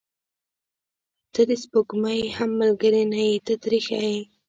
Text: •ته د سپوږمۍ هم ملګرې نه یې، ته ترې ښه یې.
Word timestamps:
•ته 1.33 1.41
د 1.49 1.51
سپوږمۍ 1.63 2.21
هم 2.37 2.51
ملګرې 2.61 3.03
نه 3.11 3.19
یې، 3.27 3.35
ته 3.45 3.53
ترې 3.61 3.79
ښه 3.85 3.99
یې. 4.07 4.19